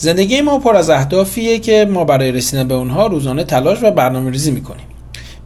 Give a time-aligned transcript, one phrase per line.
[0.00, 4.30] زندگی ما پر از اهدافیه که ما برای رسیدن به اونها روزانه تلاش و برنامه
[4.30, 4.86] ریزی می‌کنیم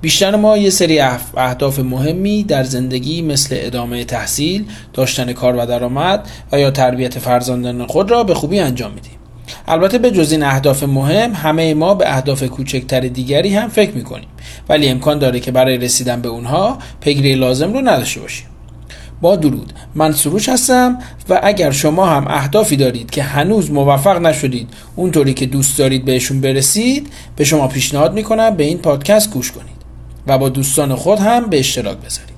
[0.00, 1.00] بیشتر ما یه سری
[1.36, 7.86] اهداف مهمی در زندگی مثل ادامه تحصیل، داشتن کار و درآمد و یا تربیت فرزندان
[7.86, 9.12] خود را به خوبی انجام میدیم.
[9.68, 14.28] البته به جز این اهداف مهم همه ما به اهداف کوچکتر دیگری هم فکر می‌کنیم
[14.68, 18.46] ولی امکان داره که برای رسیدن به اونها پیگیری لازم رو نداشته باشیم.
[19.24, 19.72] با درود.
[19.94, 20.98] من سروش هستم
[21.28, 26.40] و اگر شما هم اهدافی دارید که هنوز موفق نشدید اونطوری که دوست دارید بهشون
[26.40, 27.06] برسید
[27.36, 29.76] به شما پیشنهاد می‌کنم به این پادکست گوش کنید
[30.26, 32.34] و با دوستان خود هم به اشتراک بذارید.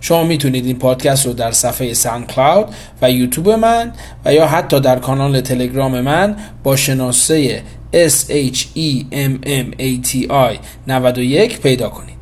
[0.00, 3.92] شما می‌تونید این پادکست رو در صفحه ساند کلاود و یوتیوب من
[4.24, 7.62] و یا حتی در کانال تلگرام من با شناسه
[7.92, 12.19] S H E M M A T I 91 پیدا کنید.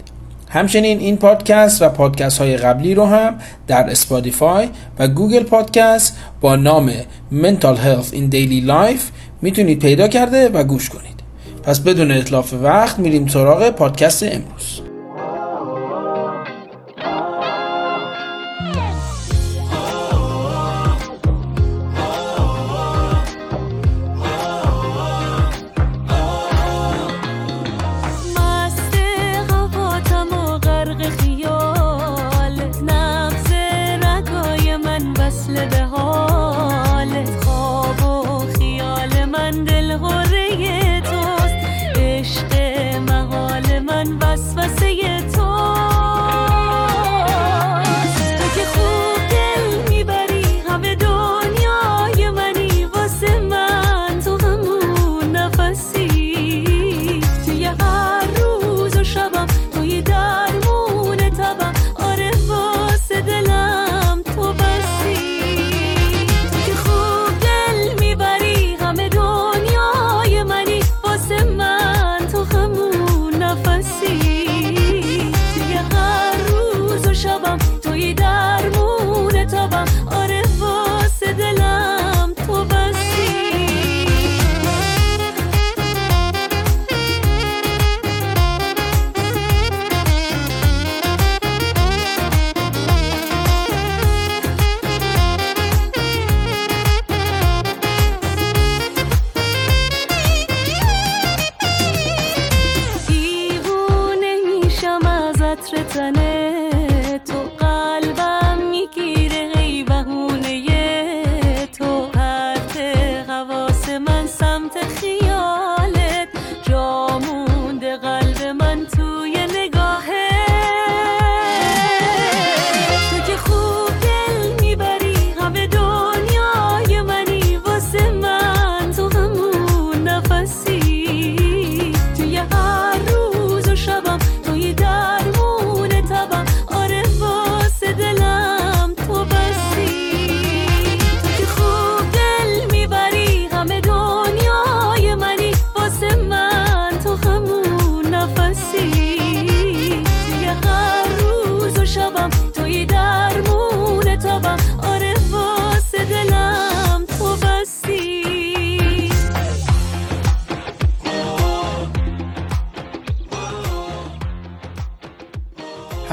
[0.50, 4.68] همچنین این پادکست و پادکست های قبلی رو هم در Spotify
[4.98, 6.92] و Google Podcast با نام
[7.32, 9.02] Mental Health in Daily Life
[9.42, 11.18] می‌تونید پیدا کرده و گوش کنید.
[11.62, 14.87] پس بدون اتلاف وقت میریم سراغ پادکست امروز.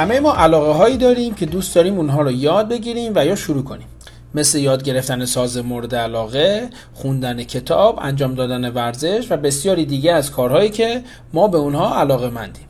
[0.06, 3.64] همه ما علاقه هایی داریم که دوست داریم اونها رو یاد بگیریم و یا شروع
[3.64, 3.88] کنیم
[4.36, 10.32] مثل یاد گرفتن ساز مورد علاقه، خوندن کتاب، انجام دادن ورزش و بسیاری دیگه از
[10.32, 12.66] کارهایی که ما به اونها علاقه مندیم.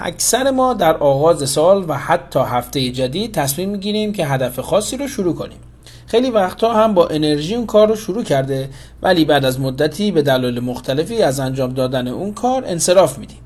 [0.00, 5.08] اکثر ما در آغاز سال و حتی هفته جدید تصمیم می‌گیریم که هدف خاصی رو
[5.08, 5.58] شروع کنیم.
[6.06, 8.68] خیلی وقتها هم با انرژی اون کار رو شروع کرده
[9.02, 13.38] ولی بعد از مدتی به دلایل مختلفی از انجام دادن اون کار انصراف میدیم.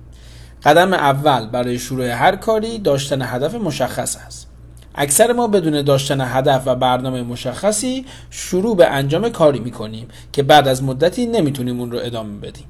[0.64, 4.48] قدم اول برای شروع هر کاری داشتن هدف مشخص است.
[4.94, 10.68] اکثر ما بدون داشتن هدف و برنامه مشخصی شروع به انجام کاری می‌کنیم که بعد
[10.68, 12.64] از مدتی نمی‌تونیم اون رو ادامه بدیم.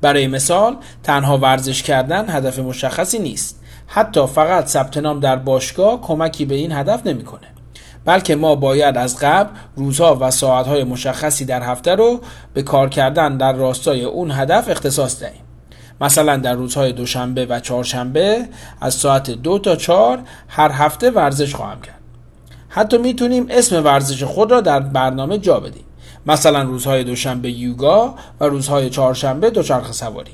[0.00, 3.60] برای مثال تنها ورزش کردن هدف مشخصی نیست.
[3.86, 7.46] حتی فقط ثبت نام در باشگاه کمکی به این هدف نمی‌کنه.
[8.04, 12.20] بلکه ما باید از قبل روزها و ساعتهای مشخصی در هفته رو
[12.54, 15.42] به کار کردن در راستای اون هدف اختصاص دهیم.
[16.00, 18.48] مثلا در روزهای دوشنبه و چهارشنبه
[18.80, 20.18] از ساعت دو تا چهار
[20.48, 22.00] هر هفته ورزش خواهم کرد.
[22.68, 25.84] حتی می‌تونیم اسم ورزش خود را در برنامه جا بدیم.
[26.26, 30.32] مثلا روزهای دوشنبه یوگا و روزهای چهارشنبه دوچرخه سواری.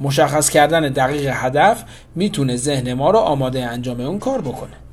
[0.00, 1.84] مشخص کردن دقیق هدف
[2.14, 4.87] می‌تونه ذهن ما رو آماده انجام اون کار بکنه.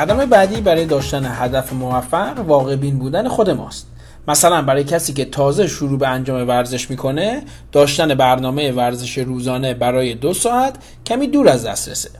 [0.00, 3.86] قدم بعدی برای داشتن هدف موفق واقع بین بودن خود ماست.
[4.28, 7.42] مثلا برای کسی که تازه شروع به انجام ورزش می‌کنه
[7.72, 10.74] داشتن برنامه ورزش روزانه برای دو ساعت
[11.06, 12.10] کمی دور از دسترسه.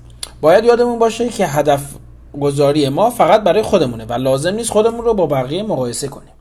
[0.41, 1.83] باید یادمون باشه که هدف
[2.41, 6.33] گذاری ما فقط برای خودمونه و لازم نیست خودمون رو با بقیه مقایسه کنیم.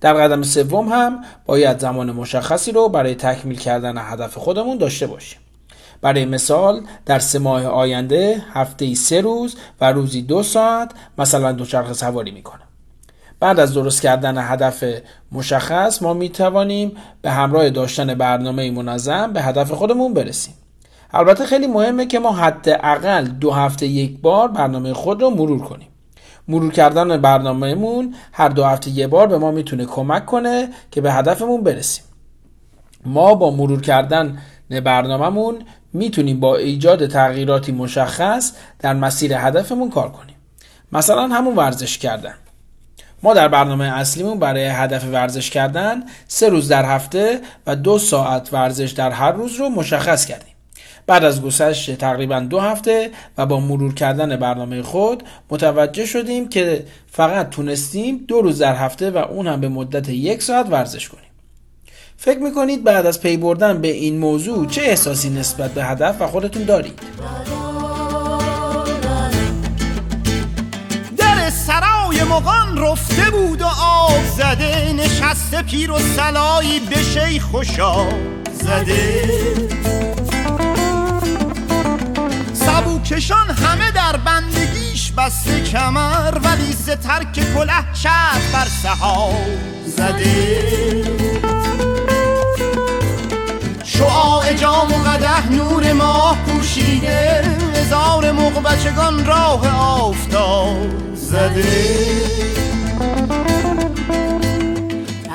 [0.00, 5.38] در قدم سوم هم باید زمان مشخصی رو برای تکمیل کردن هدف خودمون داشته باشیم.
[6.00, 11.52] برای مثال در سه ماه آینده هفته ای سه روز و روزی دو ساعت مثلا
[11.52, 12.62] دوچرخه سواری می‌کنم.
[13.40, 14.84] بعد از درست کردن هدف
[15.32, 20.54] مشخص ما می توانیم به همراه داشتن برنامه منظم به هدف خودمون برسیم.
[21.12, 25.88] البته خیلی مهمه که ما حداقل دو هفته یک بار برنامه خود رو مرور کنیم.
[26.48, 31.12] مرور کردن برنامهمون هر دو هفته یک بار به ما می‌تونه کمک کنه که به
[31.12, 32.04] هدفمون برسیم.
[33.04, 34.38] ما با مرور کردن
[34.84, 35.54] برنامهمون
[35.92, 40.36] می‌تونیم با ایجاد تغییراتی مشخص در مسیر هدفمون کار کنیم.
[40.92, 42.34] مثلا همون ورزش کردن.
[43.22, 48.52] ما در برنامه اصلیمون برای هدف ورزش کردن سه روز در هفته و دو ساعت
[48.52, 50.54] ورزش در هر روز رو مشخص کردیم.
[51.06, 56.84] بعد از گذشت تقریبا دو هفته و با مرور کردن برنامه خود متوجه شدیم که
[57.06, 61.27] فقط تونستیم دو روز در هفته و اون هم به مدت یک ساعت ورزش کنیم.
[62.20, 66.26] فکر می‌کنید بعد از پی بردن به این موضوع چه احساسی نسبت به هدف و
[66.26, 67.00] خودتون دارید؟
[71.18, 78.08] در سرای مغان رفته بود و آب زده نشسته پیر و سلایی به شیخ خوشا
[78.52, 79.24] زده
[82.52, 89.32] سبوکشان همه در بندگیش بسته کمر ولی ز ترک کله شد بر سها
[89.86, 91.27] زده
[96.98, 97.42] پوشیده
[97.74, 100.76] هزار مقبچگان راه آفتاب
[101.14, 101.64] زده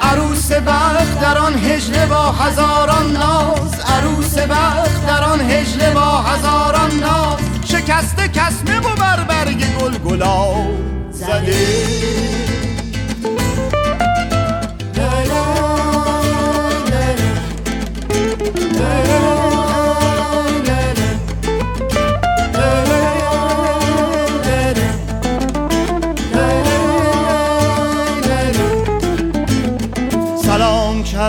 [0.01, 6.91] عروس بخت در آن هجله با هزاران ناز عروس بخت در آن هجله با هزاران
[7.00, 10.67] ناز شکسته کسمه و بر برگ گل گلاب
[11.12, 11.93] زده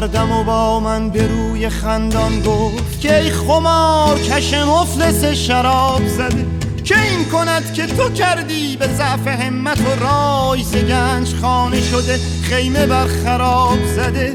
[0.01, 6.47] کردم و با من به روی خندان گفت که ای خمار کش مفلس شراب زده
[6.85, 12.87] که این کند که تو کردی به ضعف همت و رای گنج خانه شده خیمه
[12.87, 14.35] بر خراب زده.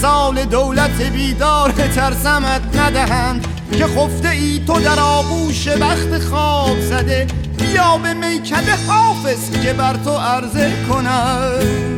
[0.00, 3.46] سال دولت بیدار ترسمت ندهند
[3.78, 7.26] که خفته ای تو در آغوش بخت خواب زده.
[7.58, 11.93] بیا به میکده حافظ که بر تو عرضه کنم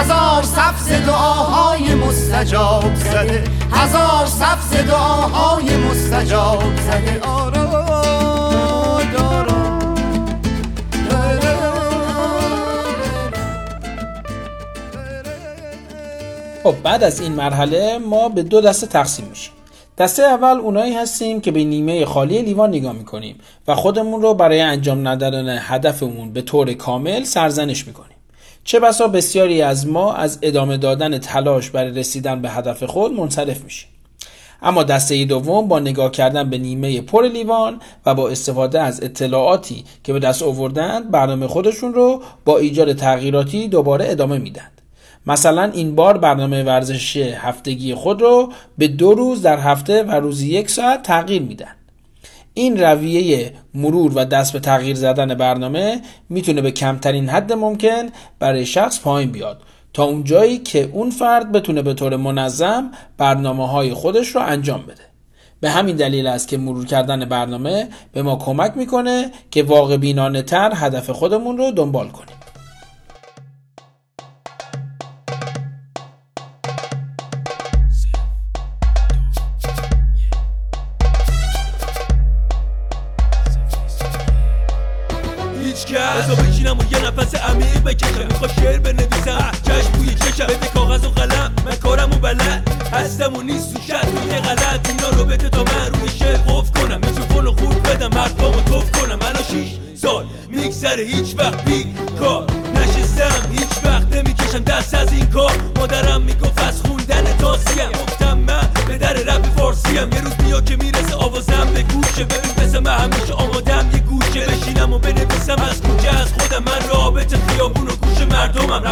[0.00, 3.44] هزار سبز دعاهای مستجاب زده.
[3.72, 7.20] هزار سبز دعاهای مستجاب زده.
[16.62, 19.52] خب بعد از این مرحله ما به دو دسته تقسیم میشیم.
[19.98, 23.38] دسته اول اونایی هستیم که به نیمه خالی لیوان نگاه می‌کنیم
[23.68, 28.19] و خودمون رو برای انجام ندادن هدفمون به طور کامل سرزنش می‌کنیم.
[28.70, 33.64] چه بسا بسیاری از ما از ادامه دادن تلاش برای رسیدن به هدف خود منصرف
[33.64, 33.88] میشیم.
[34.62, 39.84] اما دسته دوم با نگاه کردن به نیمه پر لیوان و با استفاده از اطلاعاتی
[40.04, 44.80] که به دست آوردند برنامه خودشون رو با ایجاد تغییراتی دوباره ادامه میدند
[45.26, 50.48] مثلا این بار برنامه ورزش هفتگی خود رو به دو روز در هفته و روزی
[50.48, 51.74] یک ساعت تغییر میدن.
[52.60, 58.66] این رویه مرور و دست به تغییر زدن برنامه می‌تونه به کمترین حد ممکن برای
[58.66, 59.62] شخص پایین بیاد
[59.92, 65.02] تا اونجایی که اون فرد بتونه به طور منظم برنامه های خودش رو انجام بده.
[65.60, 70.42] به همین دلیل است که مرور کردن برنامه به ما کمک می‌کنه که واقع بینانه
[70.42, 72.39] تر هدف خودمون رو دنبال کنیم.
[87.60, 92.16] عمیق بکشم میخوا شعر بنویسم چشم بوی چشم بده کاغذ و قلم من کارم و
[92.16, 96.36] بلد هستم و نیست تو شد یه غلط اینا رو بده تا من روی شعر
[96.36, 101.64] قف کنم میکروفون رو خود بدم رو توف کنم الان شیش سال میگذره هیچ وقت
[101.64, 101.86] بی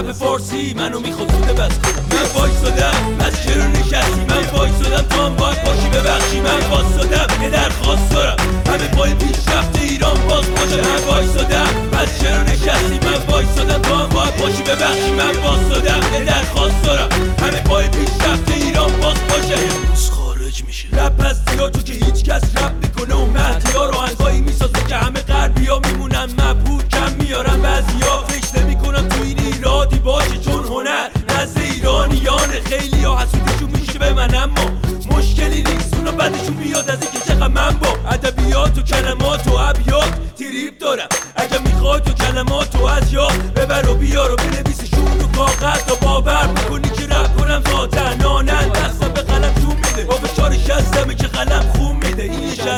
[0.08, 1.72] رب فارسی منو می‌خواد زوده بس
[2.10, 4.20] من وایسادم از چرا نشستی.
[4.28, 6.40] من وایسادم تو هم باید باشی ببخشی.
[6.40, 8.36] من وایسادم یه درخواست دارم.
[8.66, 10.76] همه پای پیشرفت ایران باز باشه.
[10.76, 12.98] من وایسادم از چرا نشستی.
[13.06, 15.10] من وایسادم تو هم باید باشی ببخشی.
[15.10, 15.67] من وایسادم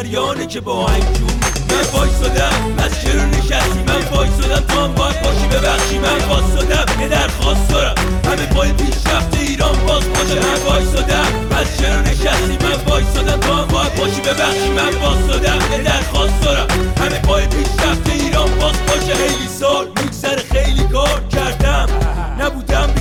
[0.00, 4.95] این شریانه که با انجون میده من وایسادم از چرا نشستی من وایسادم تو هم
[4.95, 5.99] باید باشی ببخشی.
[5.99, 7.95] من وایسادم یه درخواست دارم.
[8.25, 10.35] همه پای پیشرفت ایران باز باشه.
[10.35, 14.71] من وایسادم از چرا نشستی من وایسادم تو هم باید باشی ببخشی.
[14.71, 16.66] من وایسادم یه درخواست دارم.
[17.00, 19.14] همه پای پیشرفت ایران باز باشه.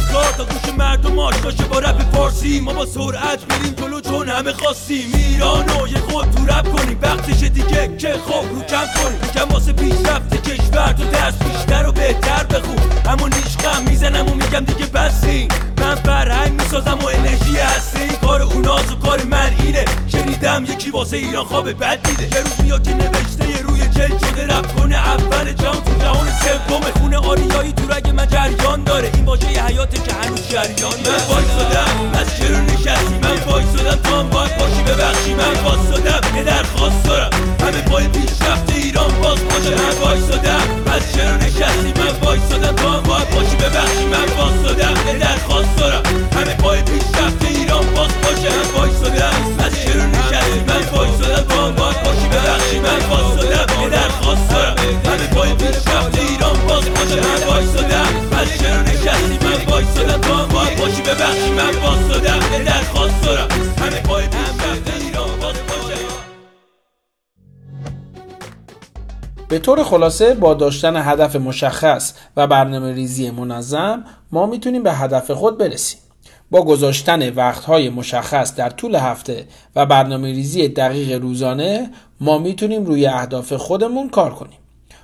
[0.09, 2.59] بیکار تا گوش مردم آشناشه با رپ فارسی.
[2.59, 5.13] ما با سرعت میریم جلو چون همه خواستیم.
[5.13, 6.99] ایرانو یه خود تو رپ کنیم.
[7.01, 9.19] وقتش دیگه که خوب رو کم کنیم.
[9.23, 12.77] یکم واسه پیشرفت کشور تو دست بیشتر و بهتر بخون.
[13.05, 15.47] اما نیشقم می‌زنم و میگم دیگه بسیم.
[15.81, 21.17] من فرهنگ می‌سازم و انرژی هستی کار اوناز و کار من اینه شنیدم یکی واسه
[21.17, 23.68] ایران خواب بد دیده یه روز میاد که نوشته روی
[23.99, 27.17] جلد شده رپ کنه اول جام تو جهان سوم خونه.
[27.17, 29.11] آریایی تو رگ من جریان داره.
[29.13, 34.29] این یه حیاته که هنوز جریان من وایسادم از چرا نشستی؟ من وایسادم تو هم
[34.29, 35.33] باید باشی ببخشی.
[35.33, 37.29] من وایسادم یه درخواست دارم.
[37.61, 39.75] همه پای پیشرفت ایران باز باشه.
[39.81, 44.05] من وایسادم از چرا نشستی؟ من وایسادم تو هم باید باشی ببخشی.
[44.05, 46.03] من وایسادم یه درخواست دارم.
[46.35, 48.49] همه پای پیشرفت ایران باز باشه.
[48.55, 48.98] من وایسادم
[52.69, 58.59] باشی من وایسادم یه درخواست دارم همه پای پیشرفت ایران باز باشه من وایسادم از
[58.59, 63.47] چرا نشستی من وایسادم تو هم باید باشی ببخشی من وایسادم یه درخواست دارم
[63.77, 65.99] همه پای پیشرفت ایران باز باشه
[69.47, 75.31] به طور خلاصه با داشتن هدف مشخص و برنامه ریزی منظم ما می‌تونیم به هدف
[75.31, 75.99] خود برسیم.
[76.51, 81.89] با گذاشتن وقتهای مشخص در طول هفته و برنامه ریزی دقیق روزانه
[82.21, 84.59] ما می‌تونیم روی اهداف خودمون کار کنیم.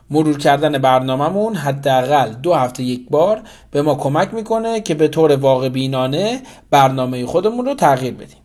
[0.09, 5.35] مرور کردن برنامهمون حداقل دو هفته یک بار به ما کمک می‌کنه که به طور
[5.35, 8.37] واقع بینانه برنامه خودمون رو تغییر بدیم.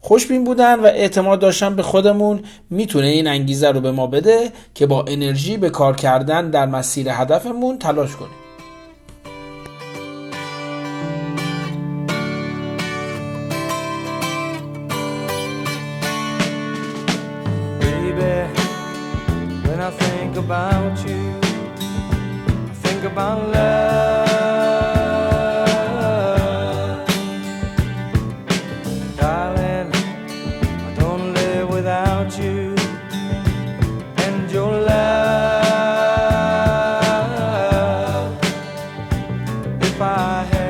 [0.00, 4.86] خوشبین بودن و اعتماد داشتن به خودمون می‌تونه این انگیزه رو به ما بده که
[4.86, 8.41] با انرژی به کار کردن در مسیر هدفمون تلاش کنیم
[40.02, 40.61] I had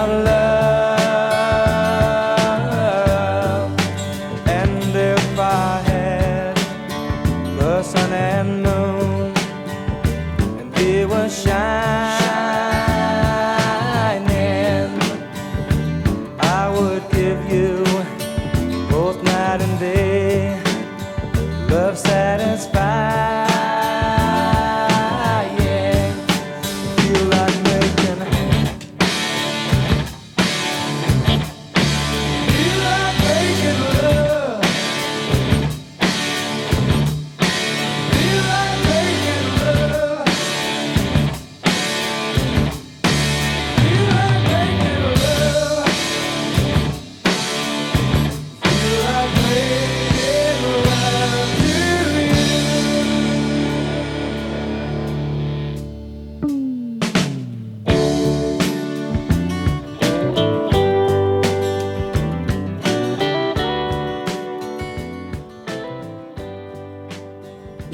[0.00, 0.39] I love.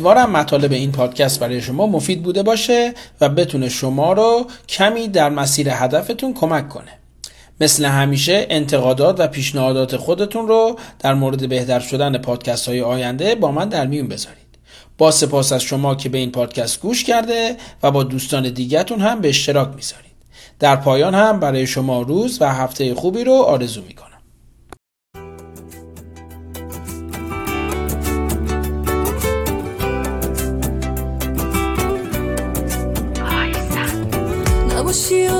[0.06, 5.28] امیدوارم مطالب این پادکست برای شما مفید بوده باشه و بتونه شما رو کمی در
[5.28, 6.92] مسیر هدفتون کمک کنه.
[7.60, 13.50] مثل همیشه انتقادات و پیشنهادات خودتون رو در مورد بهتر شدن پادکست های آینده با
[13.52, 14.58] من در میون بذارید.
[14.98, 19.20] با سپاس از شما که به این پادکست گوش کرده و با دوستان دیگهتون هم
[19.20, 20.06] به اشتراک می‌ذارید.
[20.58, 24.05] در پایان هم برای شما روز و هفته خوبی رو آرزو می‌کنم.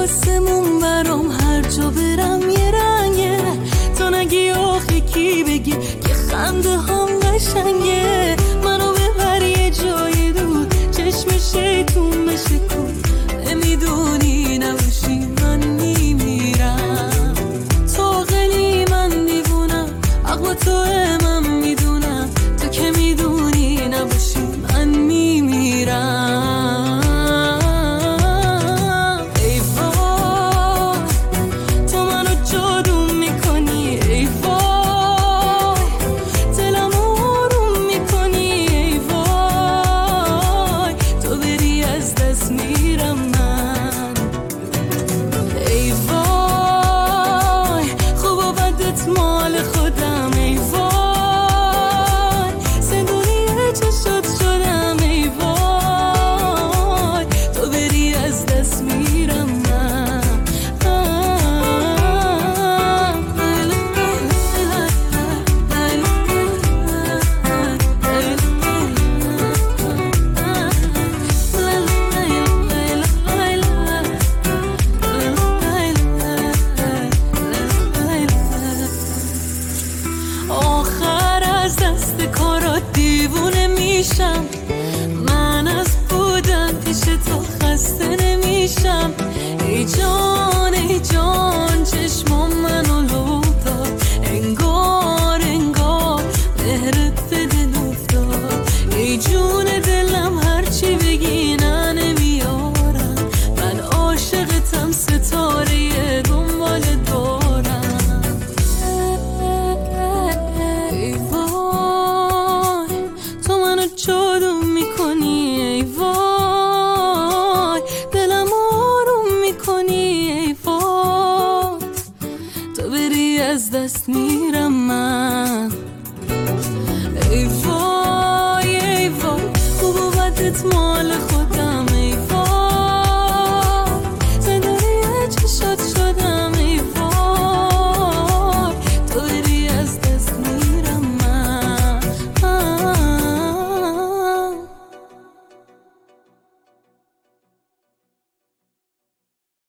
[0.06, 2.55] آسمون برام هر جا برم